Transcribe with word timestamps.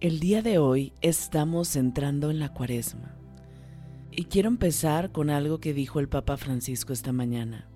El 0.00 0.20
día 0.20 0.42
de 0.42 0.58
hoy 0.58 0.92
estamos 1.00 1.74
entrando 1.74 2.30
en 2.30 2.38
la 2.38 2.54
cuaresma 2.54 3.16
y 4.12 4.26
quiero 4.26 4.46
empezar 4.46 5.10
con 5.10 5.28
algo 5.28 5.58
que 5.58 5.74
dijo 5.74 5.98
el 5.98 6.08
Papa 6.08 6.36
Francisco 6.36 6.92
esta 6.92 7.12
mañana. 7.12 7.68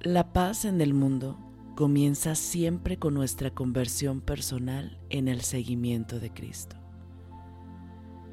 La 0.00 0.32
paz 0.32 0.64
en 0.64 0.80
el 0.80 0.94
mundo 0.94 1.36
comienza 1.76 2.34
siempre 2.34 2.98
con 2.98 3.12
nuestra 3.12 3.50
conversión 3.50 4.22
personal 4.22 4.98
en 5.10 5.28
el 5.28 5.42
seguimiento 5.42 6.18
de 6.18 6.32
Cristo. 6.32 6.76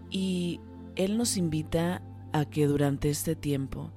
Y 0.09 0.61
Él 0.95 1.17
nos 1.17 1.35
invita 1.35 2.01
a 2.31 2.45
que 2.45 2.65
durante 2.65 3.09
este 3.09 3.35
tiempo 3.35 3.91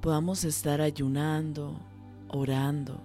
podamos 0.00 0.42
estar 0.42 0.80
ayunando, 0.80 1.78
orando, 2.26 3.00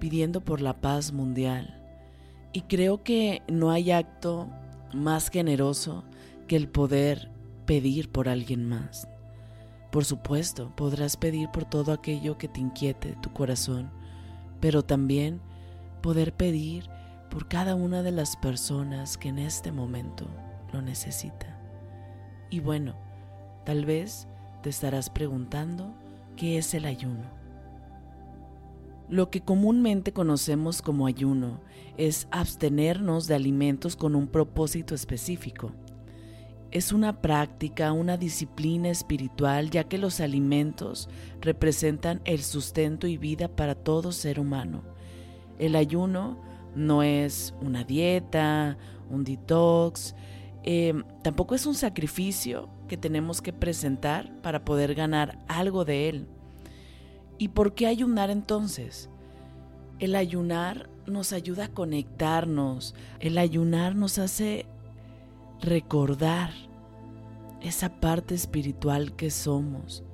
pidiendo 0.00 0.44
por 0.44 0.60
la 0.60 0.82
paz 0.82 1.14
mundial 1.14 1.79
y 2.52 2.62
creo 2.62 3.02
que 3.02 3.42
no 3.48 3.70
hay 3.70 3.90
acto 3.90 4.48
más 4.92 5.30
generoso 5.30 6.04
que 6.48 6.56
el 6.56 6.68
poder 6.68 7.30
pedir 7.66 8.10
por 8.10 8.28
alguien 8.28 8.68
más. 8.68 9.06
Por 9.92 10.04
supuesto, 10.04 10.72
podrás 10.76 11.16
pedir 11.16 11.50
por 11.50 11.64
todo 11.64 11.92
aquello 11.92 12.38
que 12.38 12.48
te 12.48 12.60
inquiete 12.60 13.16
tu 13.22 13.32
corazón, 13.32 13.90
pero 14.60 14.82
también 14.82 15.40
poder 16.00 16.34
pedir 16.34 16.88
por 17.30 17.48
cada 17.48 17.74
una 17.74 18.02
de 18.02 18.10
las 18.10 18.36
personas 18.36 19.16
que 19.16 19.28
en 19.28 19.38
este 19.38 19.72
momento 19.72 20.26
lo 20.72 20.82
necesita. 20.82 21.58
Y 22.50 22.60
bueno, 22.60 22.94
tal 23.64 23.84
vez 23.84 24.26
te 24.62 24.70
estarás 24.70 25.10
preguntando 25.10 25.94
qué 26.36 26.58
es 26.58 26.74
el 26.74 26.84
ayuno. 26.84 27.39
Lo 29.10 29.28
que 29.28 29.40
comúnmente 29.40 30.12
conocemos 30.12 30.82
como 30.82 31.08
ayuno 31.08 31.60
es 31.96 32.28
abstenernos 32.30 33.26
de 33.26 33.34
alimentos 33.34 33.96
con 33.96 34.14
un 34.14 34.28
propósito 34.28 34.94
específico. 34.94 35.72
Es 36.70 36.92
una 36.92 37.20
práctica, 37.20 37.90
una 37.90 38.16
disciplina 38.16 38.88
espiritual, 38.88 39.70
ya 39.70 39.82
que 39.82 39.98
los 39.98 40.20
alimentos 40.20 41.08
representan 41.40 42.20
el 42.24 42.40
sustento 42.40 43.08
y 43.08 43.16
vida 43.16 43.48
para 43.48 43.74
todo 43.74 44.12
ser 44.12 44.38
humano. 44.38 44.84
El 45.58 45.74
ayuno 45.74 46.40
no 46.76 47.02
es 47.02 47.52
una 47.60 47.82
dieta, 47.82 48.78
un 49.10 49.24
detox, 49.24 50.14
em, 50.62 51.02
tampoco 51.24 51.56
es 51.56 51.66
un 51.66 51.74
sacrificio 51.74 52.70
que 52.86 52.96
tenemos 52.96 53.42
que 53.42 53.52
presentar 53.52 54.40
para 54.40 54.64
poder 54.64 54.94
ganar 54.94 55.40
algo 55.48 55.84
de 55.84 56.08
él. 56.08 56.28
¿Y 57.40 57.48
por 57.48 57.74
qué 57.74 57.86
ayunar 57.86 58.28
entonces? 58.28 59.08
El 59.98 60.14
ayunar 60.14 60.90
nos 61.06 61.32
ayuda 61.32 61.64
a 61.64 61.68
conectarnos, 61.72 62.94
el 63.18 63.38
ayunar 63.38 63.96
nos 63.96 64.18
hace 64.18 64.66
recordar 65.62 66.50
esa 67.62 67.98
parte 67.98 68.34
espiritual 68.34 69.16
que 69.16 69.30
somos. 69.30 70.04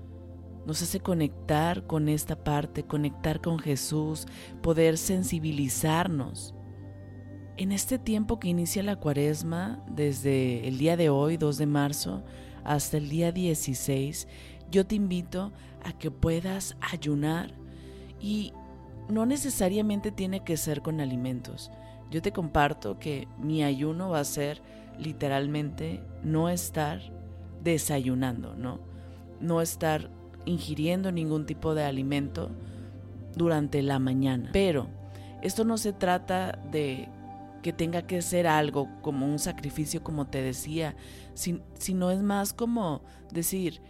Nos 0.66 0.82
hace 0.82 1.00
conectar 1.00 1.84
con 1.88 2.08
esta 2.08 2.44
parte, 2.44 2.84
conectar 2.84 3.41
con 3.41 3.58
Jesús, 3.58 4.27
poder 4.62 4.97
sensibilizarnos. 4.97 6.54
En 7.56 7.72
este 7.72 7.98
tiempo 7.98 8.38
que 8.38 8.50
inicia 8.50 8.84
la 8.84 9.00
cuaresma, 9.00 9.84
desde 9.91 10.69
el 10.69 10.78
día 10.78 10.97
de 10.97 11.10
hoy, 11.10 11.38
2 11.38 11.58
de 11.58 11.66
marzo, 11.66 12.22
hasta 12.62 12.98
el 12.98 13.08
día 13.08 13.32
16, 13.32 14.28
yo 14.70 14.86
te 14.86 14.95
invito 14.95 15.53
a 15.84 15.92
que 15.92 16.11
puedas 16.11 16.77
ayunar 16.81 17.53
y 18.20 18.53
no 19.09 19.27
necesariamente 19.27 20.11
tiene 20.11 20.45
que 20.45 20.56
ser 20.56 20.83
con 20.83 21.00
alimentos. 21.00 21.70
Yo 22.11 22.22
te 22.22 22.33
comparto 22.33 22.98
que 22.98 23.28
mi 23.39 23.62
ayuno 23.62 24.11
va 24.11 24.20
a 24.20 24.25
ser 24.25 24.62
literalmente 24.98 26.03
no 26.22 26.48
estar 26.48 27.00
desayunando, 27.62 28.55
¿no? 28.55 28.81
No 29.41 29.61
estar 29.61 30.11
ingiriendo 30.44 31.12
ningún 31.12 31.47
tipo 31.47 31.75
de 31.75 31.84
alimento 31.84 32.50
durante 33.34 33.82
la 33.82 33.99
mañana. 33.99 34.50
Pero 34.53 34.88
esto 35.43 35.65
no 35.65 35.78
se 35.78 35.93
trata 35.93 36.59
de 36.71 37.09
que 37.62 37.72
tenga 37.72 38.03
que 38.03 38.22
ser 38.22 38.47
algo 38.47 38.88
como 39.03 39.26
un 39.26 39.38
sacrificio, 39.38 40.03
como 40.03 40.26
te 40.28 40.41
decía, 40.41 40.94
sino 41.34 42.10
es 42.10 42.22
más 42.22 42.53
como 42.53 43.03
decir, 43.32 43.82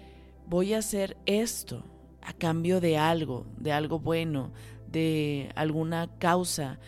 voy 0.47 0.75
a 0.75 0.79
hacer 0.79 1.17
esto 1.27 1.85
a 2.23 2.33
cambio 2.33 2.81
de 2.81 2.99
algo, 2.99 3.47
de 3.57 3.73
algo 3.73 3.99
bueno, 3.99 4.53
de 4.91 5.51
alguna 5.55 6.09
causa, 6.19 6.79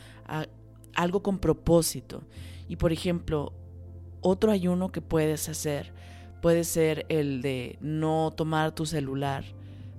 algo 0.94 1.22
con 1.22 1.38
propósito. 1.38 2.22
Y 2.68 2.76
por 2.76 2.92
ejemplo, 2.92 3.52
otro 4.20 4.50
ayuno 4.50 4.90
que 4.90 5.00
puedes 5.00 5.48
hacer 5.48 5.92
puede 6.42 6.64
ser 6.64 7.06
el 7.08 7.42
de 7.42 7.78
no 7.80 8.32
tomar 8.36 8.74
tu 8.74 8.86
celular 8.86 9.44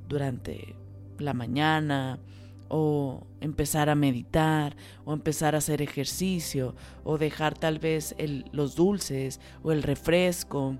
durante 0.08 0.76
la 1.18 1.34
mañana 1.34 2.20
o 2.70 3.26
empezar 3.42 3.90
a 3.90 3.96
meditar 3.96 4.76
o 5.06 5.14
empezar 5.14 5.56
a 5.56 5.58
hacer 5.58 5.82
ejercicio 5.82 6.76
o 7.04 7.18
dejar 7.18 7.58
tal 7.58 7.80
vez 7.80 8.16
los 8.52 8.76
dulces 8.76 9.40
o 9.64 9.72
el 9.72 9.84
refresco 9.84 10.78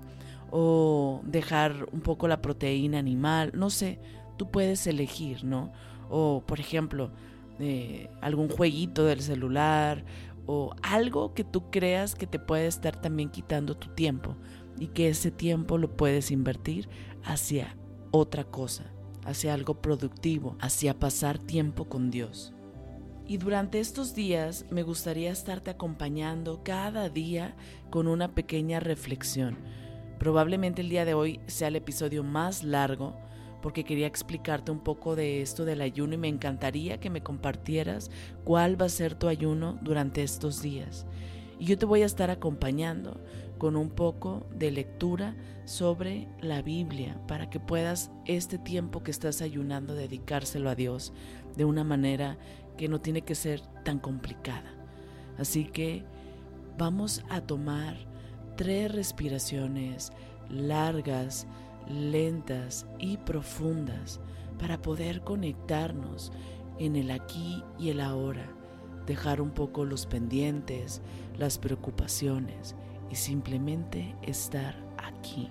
o 0.50 1.20
dejar 1.24 1.86
un 1.92 2.00
poco 2.00 2.28
la 2.28 2.42
proteína 2.42 2.98
animal, 2.98 3.52
no 3.54 3.70
sé, 3.70 4.00
tú 4.36 4.50
puedes 4.50 4.86
elegir, 4.86 5.44
¿no? 5.44 5.72
O 6.08 6.42
por 6.46 6.60
ejemplo, 6.60 7.12
eh, 7.58 8.08
algún 8.20 8.48
jueguito 8.48 9.04
del 9.04 9.20
celular 9.20 10.04
o 10.46 10.74
algo 10.82 11.34
que 11.34 11.44
tú 11.44 11.70
creas 11.70 12.14
que 12.14 12.26
te 12.26 12.38
puede 12.38 12.66
estar 12.66 13.00
también 13.00 13.28
quitando 13.28 13.76
tu 13.76 13.88
tiempo 13.88 14.36
y 14.78 14.88
que 14.88 15.08
ese 15.08 15.30
tiempo 15.30 15.78
lo 15.78 15.96
puedes 15.96 16.30
invertir 16.30 16.88
hacia 17.22 17.76
otra 18.10 18.44
cosa, 18.44 18.90
hacia 19.24 19.54
algo 19.54 19.80
productivo, 19.80 20.56
hacia 20.60 20.98
pasar 20.98 21.38
tiempo 21.38 21.88
con 21.88 22.10
Dios. 22.10 22.52
Y 23.26 23.36
durante 23.36 23.78
estos 23.78 24.14
días 24.14 24.64
me 24.70 24.82
gustaría 24.82 25.30
estarte 25.30 25.70
acompañando 25.70 26.62
cada 26.64 27.08
día 27.10 27.54
con 27.90 28.08
una 28.08 28.34
pequeña 28.34 28.80
reflexión 28.80 29.58
Probablemente 30.20 30.82
el 30.82 30.90
día 30.90 31.06
de 31.06 31.14
hoy 31.14 31.40
sea 31.46 31.68
el 31.68 31.76
episodio 31.76 32.22
más 32.22 32.62
largo 32.62 33.16
porque 33.62 33.84
quería 33.84 34.06
explicarte 34.06 34.70
un 34.70 34.80
poco 34.80 35.16
de 35.16 35.40
esto 35.40 35.64
del 35.64 35.80
ayuno 35.80 36.12
y 36.12 36.18
me 36.18 36.28
encantaría 36.28 37.00
que 37.00 37.08
me 37.08 37.22
compartieras 37.22 38.10
cuál 38.44 38.78
va 38.78 38.84
a 38.84 38.90
ser 38.90 39.14
tu 39.14 39.28
ayuno 39.28 39.78
durante 39.80 40.22
estos 40.22 40.60
días. 40.60 41.06
Y 41.58 41.64
yo 41.64 41.78
te 41.78 41.86
voy 41.86 42.02
a 42.02 42.06
estar 42.06 42.30
acompañando 42.30 43.18
con 43.56 43.76
un 43.76 43.88
poco 43.88 44.46
de 44.54 44.70
lectura 44.70 45.36
sobre 45.64 46.28
la 46.42 46.60
Biblia 46.60 47.18
para 47.26 47.48
que 47.48 47.58
puedas 47.58 48.10
este 48.26 48.58
tiempo 48.58 49.02
que 49.02 49.12
estás 49.12 49.40
ayunando 49.40 49.94
dedicárselo 49.94 50.68
a 50.68 50.74
Dios 50.74 51.14
de 51.56 51.64
una 51.64 51.82
manera 51.82 52.36
que 52.76 52.88
no 52.88 53.00
tiene 53.00 53.22
que 53.22 53.34
ser 53.34 53.62
tan 53.86 53.98
complicada. 53.98 54.70
Así 55.38 55.64
que 55.64 56.04
vamos 56.76 57.24
a 57.30 57.40
tomar 57.40 58.10
tres 58.60 58.92
respiraciones 58.92 60.12
largas, 60.50 61.46
lentas 61.88 62.86
y 62.98 63.16
profundas 63.16 64.20
para 64.58 64.82
poder 64.82 65.22
conectarnos 65.22 66.30
en 66.78 66.94
el 66.94 67.10
aquí 67.10 67.64
y 67.78 67.88
el 67.88 68.02
ahora, 68.02 68.44
dejar 69.06 69.40
un 69.40 69.50
poco 69.52 69.86
los 69.86 70.04
pendientes, 70.04 71.00
las 71.38 71.56
preocupaciones 71.56 72.76
y 73.08 73.14
simplemente 73.14 74.14
estar 74.20 74.76
aquí. 74.98 75.50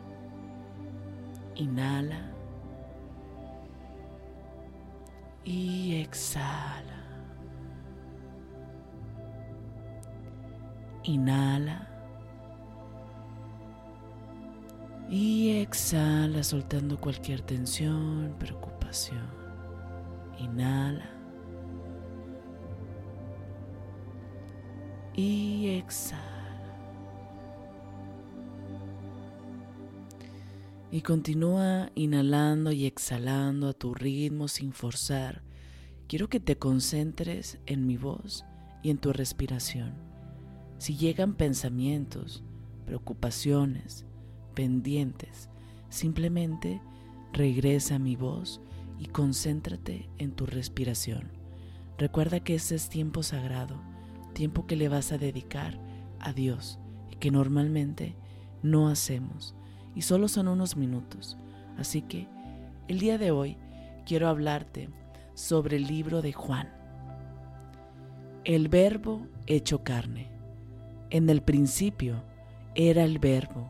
Inhala 1.56 2.32
y 5.44 5.96
exhala. 5.96 7.08
Inhala 11.02 11.89
Y 15.10 15.58
exhala 15.58 16.44
soltando 16.44 17.00
cualquier 17.00 17.42
tensión, 17.42 18.36
preocupación. 18.38 19.28
Inhala. 20.38 21.10
Y 25.16 25.70
exhala. 25.70 26.24
Y 30.92 31.02
continúa 31.02 31.90
inhalando 31.96 32.72
y 32.72 32.86
exhalando 32.86 33.68
a 33.70 33.74
tu 33.74 33.96
ritmo 33.96 34.48
sin 34.48 34.74
forzar. 34.74 35.42
Quiero 36.08 36.30
que 36.30 36.40
te 36.40 36.58
concentres 36.58 37.58
en 37.66 37.88
mi 37.88 37.98
voz 37.98 38.46
y 38.84 38.92
en 38.92 39.00
tu 39.00 39.12
respiración. 39.12 39.94
Si 40.78 40.96
llegan 40.96 41.34
pensamientos, 41.34 42.44
preocupaciones, 42.86 44.06
pendientes. 44.54 45.50
Simplemente 45.90 46.82
regresa 47.34 48.00
mi 48.00 48.16
voz 48.16 48.62
y 49.00 49.06
concéntrate 49.06 50.10
en 50.18 50.32
tu 50.32 50.46
respiración. 50.46 51.32
Recuerda 51.98 52.40
que 52.40 52.56
ese 52.56 52.76
es 52.76 52.90
tiempo 52.90 53.24
sagrado, 53.24 53.76
tiempo 54.34 54.68
que 54.68 54.76
le 54.76 54.90
vas 54.90 55.12
a 55.12 55.18
dedicar 55.18 55.80
a 56.20 56.34
Dios 56.34 56.80
y 57.12 57.16
que 57.16 57.32
normalmente 57.32 58.16
no 58.62 58.90
hacemos. 58.90 59.56
Y 59.96 60.04
solo 60.04 60.28
son 60.28 60.48
unos 60.48 60.78
minutos. 60.78 61.38
Así 61.78 62.02
que 62.02 62.28
el 62.88 63.00
día 63.00 63.18
de 63.18 63.32
hoy 63.32 63.58
quiero 64.06 64.28
hablarte 64.28 64.90
sobre 65.34 65.78
el 65.78 65.88
libro 65.88 66.22
de 66.22 66.34
Juan. 66.34 66.70
El 68.44 68.68
verbo 68.68 69.28
hecho 69.46 69.84
carne. 69.84 70.32
En 71.10 71.30
el 71.30 71.42
principio 71.42 72.24
era 72.76 73.04
el 73.04 73.20
verbo, 73.20 73.70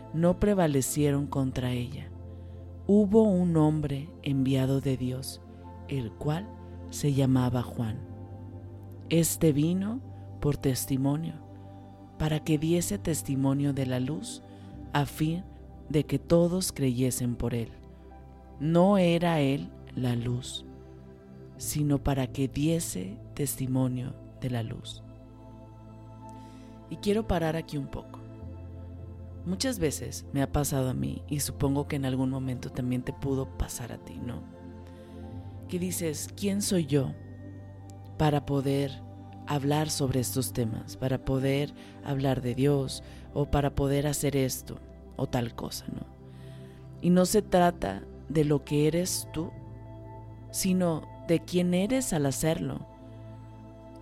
no 0.13 0.39
prevalecieron 0.39 1.27
contra 1.27 1.71
ella. 1.71 2.09
Hubo 2.87 3.23
un 3.23 3.55
hombre 3.57 4.09
enviado 4.23 4.81
de 4.81 4.97
Dios, 4.97 5.41
el 5.87 6.11
cual 6.11 6.47
se 6.89 7.13
llamaba 7.13 7.61
Juan. 7.61 7.99
Este 9.09 9.51
vino 9.51 10.01
por 10.39 10.57
testimonio, 10.57 11.33
para 12.17 12.43
que 12.43 12.57
diese 12.57 12.97
testimonio 12.97 13.73
de 13.73 13.85
la 13.85 13.99
luz, 13.99 14.41
a 14.93 15.05
fin 15.05 15.43
de 15.89 16.05
que 16.05 16.19
todos 16.19 16.71
creyesen 16.71 17.35
por 17.35 17.53
él. 17.53 17.69
No 18.59 18.97
era 18.97 19.39
él 19.39 19.69
la 19.95 20.15
luz, 20.15 20.65
sino 21.57 22.03
para 22.03 22.27
que 22.27 22.47
diese 22.47 23.17
testimonio 23.33 24.13
de 24.39 24.49
la 24.49 24.63
luz. 24.63 25.03
Y 26.89 26.97
quiero 26.97 27.27
parar 27.27 27.55
aquí 27.55 27.77
un 27.77 27.87
poco. 27.87 28.20
Muchas 29.45 29.79
veces 29.79 30.25
me 30.33 30.41
ha 30.43 30.51
pasado 30.51 30.89
a 30.89 30.93
mí 30.93 31.23
y 31.27 31.39
supongo 31.39 31.87
que 31.87 31.95
en 31.95 32.05
algún 32.05 32.29
momento 32.29 32.69
también 32.69 33.01
te 33.01 33.11
pudo 33.13 33.57
pasar 33.57 33.91
a 33.91 33.97
ti, 33.97 34.19
¿no? 34.23 34.43
Que 35.67 35.79
dices, 35.79 36.29
¿quién 36.35 36.61
soy 36.61 36.85
yo 36.85 37.13
para 38.17 38.45
poder 38.45 38.91
hablar 39.47 39.89
sobre 39.89 40.19
estos 40.19 40.53
temas, 40.53 40.95
para 40.95 41.25
poder 41.25 41.73
hablar 42.03 42.41
de 42.41 42.53
Dios 42.53 43.03
o 43.33 43.49
para 43.49 43.73
poder 43.73 44.05
hacer 44.05 44.35
esto 44.35 44.79
o 45.15 45.27
tal 45.27 45.55
cosa, 45.55 45.85
¿no? 45.91 46.05
Y 47.01 47.09
no 47.09 47.25
se 47.25 47.41
trata 47.41 48.03
de 48.29 48.45
lo 48.45 48.63
que 48.63 48.87
eres 48.87 49.27
tú, 49.33 49.51
sino 50.51 51.01
de 51.27 51.39
quién 51.39 51.73
eres 51.73 52.13
al 52.13 52.27
hacerlo. 52.27 52.85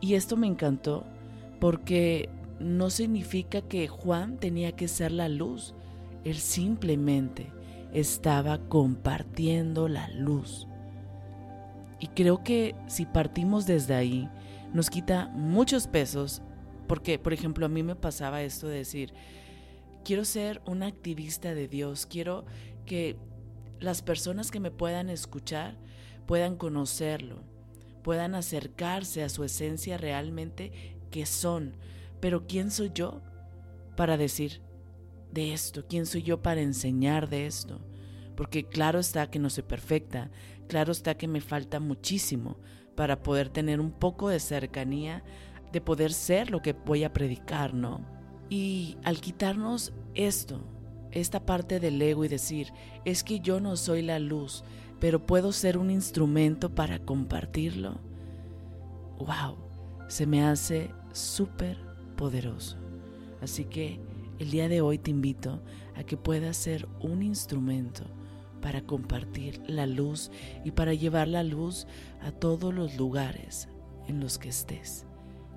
Y 0.02 0.16
esto 0.16 0.36
me 0.36 0.48
encantó 0.48 1.06
porque 1.60 2.30
no 2.60 2.90
significa 2.90 3.62
que 3.62 3.88
Juan 3.88 4.38
tenía 4.38 4.74
que 4.74 4.88
ser 4.88 5.12
la 5.12 5.30
luz. 5.30 5.74
Él 6.24 6.36
simplemente 6.36 7.52
estaba 7.94 8.58
compartiendo 8.68 9.88
la 9.88 10.10
luz. 10.10 10.68
Y 12.00 12.08
creo 12.08 12.44
que 12.44 12.76
si 12.88 13.06
partimos 13.06 13.66
desde 13.66 13.96
ahí, 13.96 14.30
nos 14.74 14.90
quita 14.90 15.28
muchos 15.34 15.88
pesos, 15.88 16.42
porque, 16.88 17.20
por 17.20 17.34
ejemplo, 17.34 17.66
a 17.66 17.70
mí 17.70 17.84
me 17.84 17.96
pasaba 17.96 18.42
esto 18.42 18.68
de 18.68 18.78
decir, 18.78 19.14
quiero 20.04 20.26
ser 20.26 20.62
una 20.66 20.88
activista 20.88 21.54
de 21.54 21.68
Dios, 21.68 22.06
quiero 22.06 22.46
que 22.86 23.18
las 23.80 24.02
personas 24.02 24.52
que 24.52 24.60
me 24.60 24.72
puedan 24.72 25.10
escuchar 25.10 25.78
puedan 26.26 26.58
conocerlo, 26.58 27.44
puedan 28.04 28.36
acercarse 28.36 29.24
a 29.24 29.30
su 29.30 29.44
esencia 29.44 29.98
realmente 29.98 30.72
que 31.12 31.26
son, 31.26 31.76
pero 32.20 32.48
¿quién 32.48 32.72
soy 32.72 32.92
yo 32.94 33.22
para 33.96 34.18
decir 34.18 34.62
de 35.32 35.54
esto? 35.54 35.86
¿Quién 35.88 36.06
soy 36.06 36.24
yo 36.24 36.42
para 36.42 36.62
enseñar 36.62 37.30
de 37.30 37.46
esto? 37.46 37.80
Porque 38.36 38.66
claro 38.66 39.00
está 39.00 39.30
que 39.30 39.40
no 39.40 39.50
soy 39.50 39.64
perfecta, 39.64 40.32
claro 40.68 40.92
está 40.92 41.16
que 41.16 41.28
me 41.28 41.42
falta 41.42 41.80
muchísimo 41.80 42.58
para 42.96 43.22
poder 43.22 43.50
tener 43.50 43.80
un 43.80 43.92
poco 43.92 44.30
de 44.30 44.40
cercanía, 44.40 45.24
de 45.72 45.82
poder 45.82 46.14
ser 46.14 46.50
lo 46.50 46.62
que 46.62 46.74
voy 46.74 47.04
a 47.04 47.14
predicar, 47.14 47.74
¿no? 47.74 48.06
Y 48.50 48.98
al 49.04 49.22
quitarnos 49.22 49.94
esto, 50.16 50.62
esta 51.12 51.46
parte 51.46 51.80
del 51.80 52.02
ego 52.02 52.26
y 52.26 52.28
decir, 52.28 52.74
es 53.06 53.24
que 53.24 53.40
yo 53.40 53.60
no 53.60 53.78
soy 53.78 54.02
la 54.02 54.20
luz, 54.20 54.64
pero 55.00 55.26
puedo 55.26 55.52
ser 55.52 55.78
un 55.78 55.92
instrumento 55.92 56.74
para 56.74 57.00
compartirlo, 57.00 58.00
wow, 59.20 59.58
se 60.08 60.26
me 60.26 60.44
hace 60.44 60.92
súper 61.14 61.89
poderoso. 62.20 62.76
Así 63.42 63.64
que 63.64 63.98
el 64.40 64.52
día 64.52 64.68
de 64.68 64.82
hoy 64.82 64.98
te 64.98 65.10
invito 65.10 65.62
a 65.96 66.04
que 66.04 66.18
puedas 66.18 66.58
ser 66.58 66.86
un 67.00 67.24
instrumento 67.24 68.04
para 68.62 68.82
compartir 68.82 69.62
la 69.68 69.86
luz 69.86 70.30
y 70.66 70.72
para 70.72 70.94
llevar 70.94 71.30
la 71.30 71.44
luz 71.44 71.88
a 72.22 72.32
todos 72.32 72.74
los 72.74 72.98
lugares 72.98 73.70
en 74.10 74.20
los 74.20 74.38
que 74.38 74.50
estés 74.50 75.06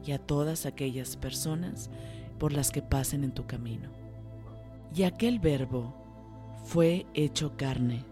y 0.07 0.13
a 0.13 0.21
todas 0.21 0.65
aquellas 0.65 1.17
personas 1.17 1.91
por 2.39 2.53
las 2.53 2.71
que 2.71 2.81
pasen 2.81 3.25
en 3.25 3.33
tu 3.33 3.45
camino. 3.45 3.91
Y 4.95 5.03
aquel 5.03 5.41
verbo 5.41 5.97
fue 6.65 7.07
hecho 7.15 7.57
carne 7.57 8.05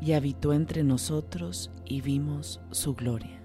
y 0.00 0.12
habitó 0.12 0.52
entre 0.52 0.84
nosotros 0.84 1.72
y 1.84 2.00
vimos 2.00 2.60
su 2.70 2.94
gloria. 2.94 3.42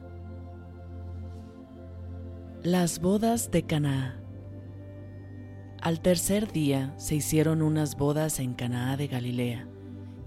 Las 2.61 2.99
bodas 3.01 3.49
de 3.49 3.63
Canaá 3.63 4.22
al 5.83 5.99
tercer 5.99 6.49
día 6.49 6.93
se 6.95 7.15
hicieron 7.15 7.61
unas 7.61 7.97
bodas 7.97 8.39
en 8.39 8.53
Canaá 8.53 8.95
de 8.95 9.07
Galilea, 9.07 9.67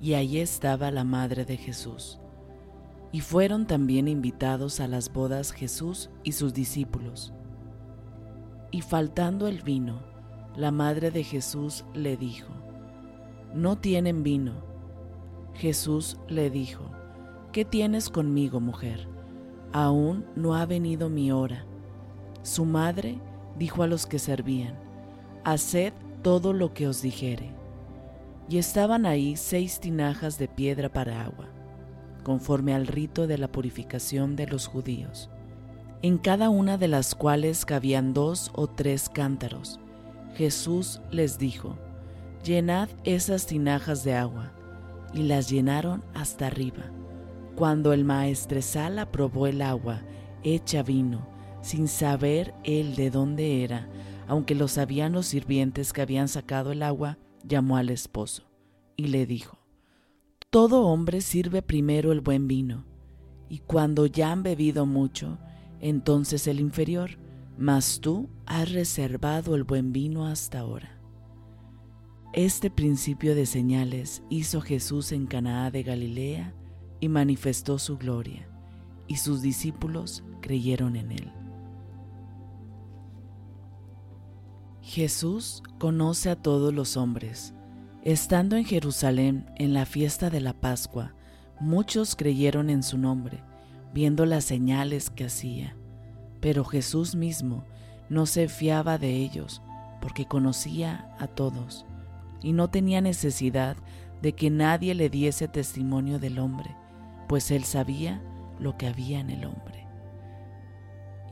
y 0.03 0.13
allí 0.13 0.39
estaba 0.39 0.91
la 0.91 1.03
madre 1.03 1.47
de 1.47 1.57
Jesús. 1.57 2.19
Y 3.11 3.21
fueron 3.21 3.67
también 3.67 4.07
invitados 4.07 4.81
a 4.81 4.87
las 4.87 5.11
bodas 5.11 5.53
Jesús 5.53 6.11
y 6.25 6.33
sus 6.33 6.53
discípulos. 6.53 7.33
Y 8.71 8.83
faltando 8.83 9.49
el 9.49 9.63
vino, 9.63 10.03
la 10.57 10.73
madre 10.73 11.11
de 11.11 11.25
Jesús 11.25 11.87
le 11.95 12.19
dijo, 12.19 12.53
No 13.55 13.79
tienen 13.79 14.23
vino. 14.23 14.63
Jesús 15.55 16.19
le 16.29 16.51
dijo, 16.51 16.85
¿Qué 17.53 17.65
tienes 17.65 18.11
conmigo, 18.11 18.61
mujer? 18.61 19.09
Aún 19.73 20.27
no 20.37 20.55
ha 20.55 20.67
venido 20.67 21.09
mi 21.09 21.33
hora. 21.33 21.65
Su 22.43 22.67
madre 22.67 23.19
dijo 23.59 23.83
a 23.83 23.87
los 23.87 24.05
que 24.05 24.19
servían, 24.19 24.86
haced 25.47 25.93
todo 26.23 26.53
lo 26.53 26.75
que 26.75 26.89
os 26.89 27.01
dijere. 27.03 27.53
Y 28.49 28.59
estaban 28.59 29.07
ahí 29.07 29.37
seis 29.37 29.79
tinajas 29.79 30.39
de 30.39 30.49
piedra 30.49 30.93
para 30.93 31.23
agua, 31.23 31.47
conforme 32.25 32.75
al 32.75 32.89
rito 32.89 33.29
de 33.29 33.39
la 33.39 33.47
purificación 33.47 34.35
de 34.35 34.49
los 34.49 34.67
judíos, 34.67 35.31
en 36.03 36.19
cada 36.19 36.51
una 36.51 36.79
de 36.79 36.89
las 36.89 37.15
cuales 37.15 37.65
cabían 37.65 38.13
dos 38.13 38.51
o 38.55 38.67
tres 38.67 39.09
cántaros. 39.09 39.79
Jesús 40.35 41.01
les 41.13 41.39
dijo, 41.39 41.79
llenad 42.45 42.89
esas 43.05 43.47
tinajas 43.47 44.03
de 44.03 44.15
agua, 44.15 44.53
y 45.15 45.23
las 45.23 45.49
llenaron 45.49 46.03
hasta 46.13 46.49
arriba. 46.49 46.91
Cuando 47.55 47.93
el 47.93 48.05
maestresala 48.05 49.03
aprobó 49.03 49.47
el 49.47 49.63
agua 49.63 50.03
hecha 50.43 50.83
vino, 50.83 51.29
sin 51.63 51.87
saber 51.87 52.53
él 52.65 52.97
de 52.97 53.11
dónde 53.11 53.63
era, 53.63 53.89
aunque 54.29 54.55
lo 54.55 54.69
sabían 54.69 55.13
los 55.13 55.27
sirvientes 55.27 55.93
que 55.93 56.03
habían 56.03 56.29
sacado 56.29 56.73
el 56.73 56.83
agua, 56.83 57.19
llamó 57.45 57.77
al 57.77 57.91
esposo 57.91 58.45
y 58.97 59.09
le 59.09 59.27
dijo, 59.27 59.59
Todo 60.51 60.87
hombre 60.87 61.21
sirve 61.21 61.63
primero 61.63 62.13
el 62.13 62.21
buen 62.21 62.49
vino, 62.49 62.85
y 63.49 63.59
cuando 63.59 64.07
ya 64.07 64.33
han 64.33 64.43
bebido 64.43 64.87
mucho, 64.87 65.39
entonces 65.81 66.47
el 66.47 66.61
inferior, 66.61 67.19
mas 67.59 68.01
tú 68.01 68.29
has 68.47 68.73
reservado 68.73 69.55
el 69.55 69.65
buen 69.65 69.93
vino 69.93 70.27
hasta 70.27 70.61
ahora. 70.61 71.01
Este 72.33 72.71
principio 72.71 73.35
de 73.35 73.47
señales 73.47 74.23
hizo 74.29 74.61
Jesús 74.61 75.13
en 75.13 75.27
Canaá 75.27 75.71
de 75.71 75.83
Galilea 75.83 76.55
y 77.01 77.09
manifestó 77.09 77.79
su 77.79 77.97
gloria, 77.97 78.49
y 79.07 79.17
sus 79.17 79.41
discípulos 79.43 80.25
creyeron 80.41 80.97
en 80.97 81.13
él. 81.13 81.33
Jesús 84.89 85.65
conoce 85.81 86.31
a 86.31 86.37
todos 86.37 86.73
los 86.73 86.97
hombres. 86.97 87.53
Estando 88.05 88.55
en 88.55 88.65
Jerusalén 88.65 89.51
en 89.57 89.75
la 89.75 89.85
fiesta 89.85 90.31
de 90.31 90.41
la 90.41 90.53
Pascua, 90.53 91.13
muchos 91.59 92.15
creyeron 92.15 92.71
en 92.71 92.85
su 92.85 92.97
nombre, 92.97 93.43
viendo 93.93 94.27
las 94.27 94.45
señales 94.45 95.11
que 95.11 95.25
hacía. 95.25 95.77
Pero 96.41 96.65
Jesús 96.65 97.17
mismo 97.17 97.65
no 98.09 98.27
se 98.27 98.47
fiaba 98.47 98.97
de 98.97 99.17
ellos, 99.17 99.61
porque 100.01 100.25
conocía 100.25 101.13
a 101.19 101.27
todos, 101.27 101.85
y 102.41 102.53
no 102.53 102.71
tenía 102.71 103.01
necesidad 103.01 103.77
de 104.23 104.35
que 104.35 104.51
nadie 104.51 104.95
le 104.95 105.11
diese 105.11 105.49
testimonio 105.49 106.21
del 106.21 106.39
hombre, 106.39 106.77
pues 107.27 107.51
él 107.51 107.65
sabía 107.65 108.23
lo 108.61 108.79
que 108.79 108.87
había 108.87 109.19
en 109.19 109.31
el 109.31 109.47
hombre. 109.47 109.85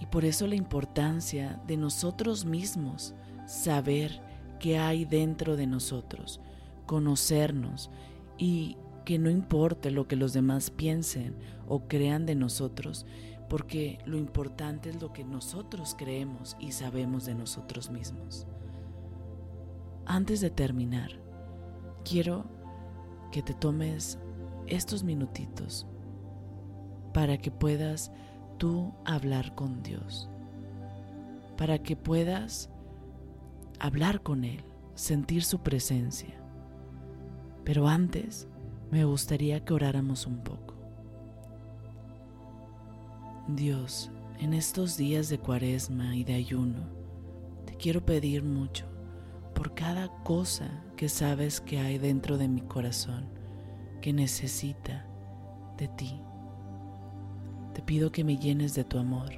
Y 0.01 0.07
por 0.07 0.25
eso 0.25 0.49
la 0.49 0.57
importancia 0.57 1.63
de 1.69 1.77
nosotros 1.77 2.45
mismos 2.45 3.15
saber 3.47 4.21
qué 4.59 4.79
hay 4.79 5.05
dentro 5.05 5.57
de 5.57 5.67
nosotros, 5.67 6.41
conocernos 6.87 7.91
y 8.39 8.77
que 9.05 9.19
no 9.19 9.31
importe 9.31 9.91
lo 9.91 10.09
que 10.09 10.17
los 10.17 10.33
demás 10.33 10.71
piensen 10.71 11.37
o 11.69 11.87
crean 11.87 12.27
de 12.27 12.35
nosotros, 12.35 13.07
porque 13.49 13.99
lo 14.07 14.17
importante 14.17 14.89
es 14.89 15.01
lo 15.01 15.13
que 15.13 15.25
nosotros 15.25 15.95
creemos 15.97 16.57
y 16.59 16.73
sabemos 16.73 17.27
de 17.27 17.35
nosotros 17.35 17.91
mismos. 17.91 18.47
Antes 20.07 20.41
de 20.41 20.51
terminar, 20.51 21.11
quiero 22.05 22.45
que 23.31 23.43
te 23.43 23.55
tomes 23.55 24.19
estos 24.67 25.03
minutitos 25.03 25.87
para 27.13 27.39
que 27.39 27.51
puedas 27.51 28.11
tú 28.59 28.93
hablar 29.05 29.55
con 29.55 29.83
Dios, 29.83 30.29
para 31.57 31.79
que 31.79 31.97
puedas 31.97 32.71
hablar 33.85 34.23
con 34.23 34.45
Él, 34.45 34.65
sentir 34.95 35.45
su 35.45 35.59
presencia. 35.59 36.35
Pero 37.65 37.87
antes 37.87 38.49
me 38.91 39.05
gustaría 39.05 39.63
que 39.63 39.75
oráramos 39.75 40.27
un 40.27 40.39
poco. 40.39 40.75
Dios, 43.47 44.11
en 44.41 44.55
estos 44.55 44.97
días 44.97 45.29
de 45.29 45.39
cuaresma 45.39 46.17
y 46.17 46.25
de 46.25 46.33
ayuno, 46.33 46.89
te 47.67 47.77
quiero 47.77 48.03
pedir 48.03 48.43
mucho 48.43 48.87
por 49.55 49.75
cada 49.75 50.09
cosa 50.23 50.83
que 50.97 51.11
sabes 51.11 51.61
que 51.61 51.79
hay 51.79 51.99
dentro 51.99 52.39
de 52.39 52.49
mi 52.49 52.63
corazón 52.63 53.29
que 54.01 54.15
necesita 54.15 55.07
de 55.77 55.89
ti. 55.89 56.23
Te 57.75 57.83
pido 57.83 58.11
que 58.11 58.25
me 58.25 58.39
llenes 58.39 58.75
de 58.75 58.85
tu 58.85 58.99
amor, 58.99 59.31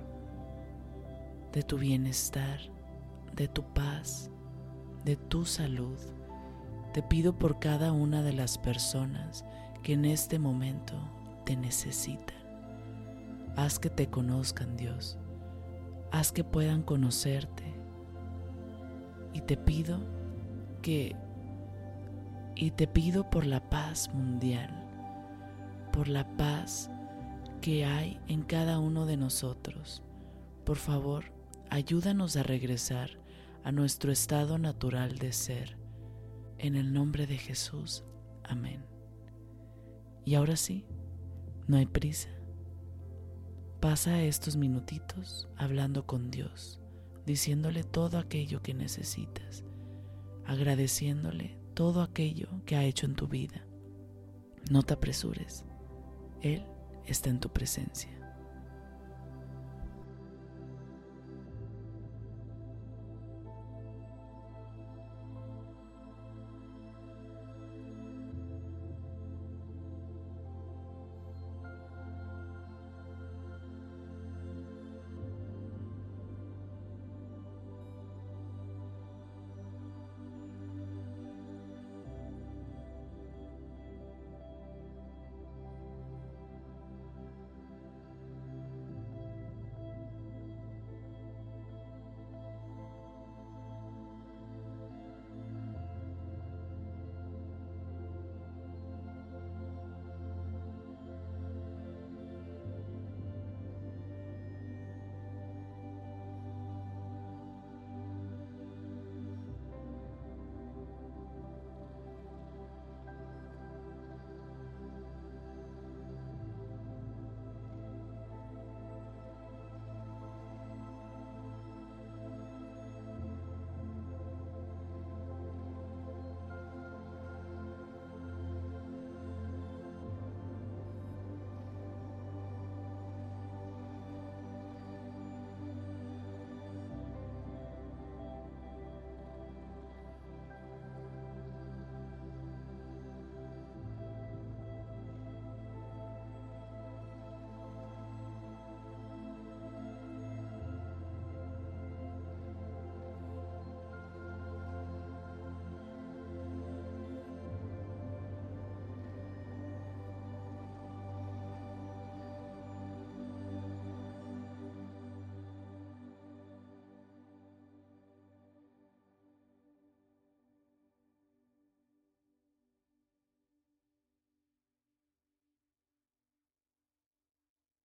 de 1.53 1.65
tu 1.65 1.79
bienestar, 1.79 2.61
de 3.35 3.49
tu 3.49 3.65
paz, 3.75 4.31
de 5.07 5.15
tu 5.15 5.45
salud. 5.45 5.97
Te 6.93 7.01
pido 7.01 7.39
por 7.39 7.61
cada 7.61 7.93
una 7.93 8.23
de 8.23 8.33
las 8.33 8.59
personas 8.59 9.45
que 9.85 9.93
en 9.93 10.05
este 10.05 10.41
momento 10.41 10.95
te 11.45 11.57
necesitan. 11.57 12.37
Haz 13.55 13.79
que 13.79 13.89
te 13.89 14.11
conozcan, 14.11 14.77
Dios. 14.77 15.17
Haz 16.11 16.33
que 16.33 16.43
puedan 16.43 16.83
conocerte 16.83 17.63
y 19.33 19.43
te 19.43 19.57
pido 19.57 20.01
que 20.83 21.15
y 22.57 22.73
te 22.73 22.89
pido 22.89 23.31
por 23.31 23.47
la 23.47 23.69
paz 23.69 24.13
mundial, 24.13 24.71
por 25.93 26.09
la 26.09 26.37
paz 26.37 26.91
que 27.61 27.85
hay 27.85 28.19
en 28.27 28.43
cada 28.43 28.81
uno 28.81 29.07
de 29.07 29.17
nosotros. 29.17 30.03
Por 30.65 30.79
favor, 30.79 31.27
ayúdanos 31.71 32.37
a 32.37 32.43
regresar 32.43 33.11
a 33.67 33.73
nuestro 33.73 34.13
estado 34.13 34.59
natural 34.59 35.19
de 35.19 35.33
ser. 35.33 35.77
En 36.57 36.77
el 36.77 36.93
nombre 36.93 37.27
de 37.27 37.37
Jesús. 37.37 38.05
Amén. 38.45 38.87
Y 40.25 40.37
ahora 40.37 40.55
sí, 40.55 40.87
no 41.67 41.77
hay 41.77 41.87
prisa. 41.87 42.29
Pasa 43.81 44.23
estos 44.23 44.55
minutitos 44.55 45.49
hablando 45.57 46.07
con 46.07 46.31
Dios 46.31 46.81
diciéndole 47.27 47.83
todo 47.83 48.19
aquello 48.19 48.63
que 48.63 48.73
necesitas, 48.73 49.65
agradeciéndole 50.45 51.59
todo 51.75 52.03
aquello 52.03 52.65
que 52.67 52.77
ha 52.77 52.85
hecho 52.85 53.05
en 53.07 53.17
tu 53.17 53.27
vida. 53.27 53.67
No 54.71 54.85
te 54.85 54.95
apresures, 54.95 55.65
Él 56.41 56.65
está 57.05 57.31
en 57.31 57.41
tu 57.41 57.49
presencia. 57.49 58.16